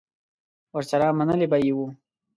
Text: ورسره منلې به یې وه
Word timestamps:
ورسره 0.75 1.07
منلې 1.17 1.47
به 1.51 1.57
یې 1.65 1.71
وه 1.77 1.87